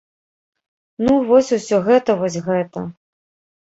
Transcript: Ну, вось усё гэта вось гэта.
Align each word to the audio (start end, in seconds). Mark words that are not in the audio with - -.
Ну, 1.05 1.13
вось 1.29 1.53
усё 1.61 1.75
гэта 1.91 2.11
вось 2.25 2.43
гэта. 2.51 2.79